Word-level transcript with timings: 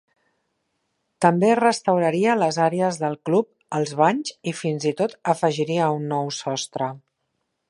També 1.25 1.51
restauraria 1.59 2.33
les 2.45 2.59
àrees 2.69 2.99
del 3.03 3.19
club, 3.31 3.51
els 3.81 3.95
banys 4.03 4.35
i 4.53 4.57
fins 4.63 4.91
i 4.95 4.99
tot 5.03 5.17
afegiria 5.35 5.95
un 6.01 6.13
nou 6.17 6.37
sostre. 6.45 6.95